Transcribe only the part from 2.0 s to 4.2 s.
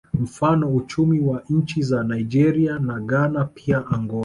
Nigeria na Ghana pia Angola